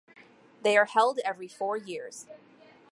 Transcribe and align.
They 0.63 0.77
are 0.77 0.85
held 0.87 1.19
every 1.23 1.47
four 1.47 1.77
years. 1.77 2.25